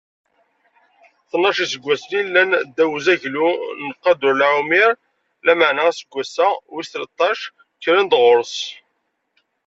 Tnac 1.29 1.57
n 1.59 1.63
iseggasen 1.63 2.13
i 2.19 2.21
llan 2.25 2.51
ddaw 2.69 2.91
n 2.93 2.95
uzaglu 2.97 3.47
n 3.87 3.89
Kadurlaɛumir, 4.03 4.89
lameɛna 5.45 5.83
aseggas 5.89 6.33
wis 6.73 6.87
tleṭṭac, 6.89 7.39
kkren-d 7.79 8.13
ɣur-s. 8.21 8.57